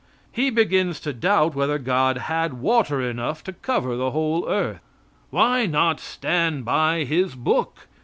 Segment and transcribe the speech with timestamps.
[0.31, 4.81] He begins to doubt whether God had water enough to cover the whole earth.
[5.29, 7.85] Why not stand by his book?